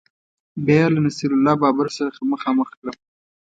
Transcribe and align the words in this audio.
بیا 0.65 0.77
یې 0.83 0.91
له 0.93 0.99
نصیر 1.05 1.31
الله 1.35 1.55
بابر 1.61 1.87
سره 1.97 2.11
مخامخ 2.33 2.67
کړم 2.77 2.95